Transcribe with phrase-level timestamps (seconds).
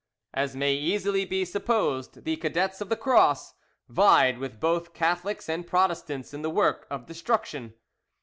[0.33, 3.53] As may easily be supposed, the "Cadets of the Cross"
[3.87, 7.75] vied with both Catholics and Protestants in the work of destruction.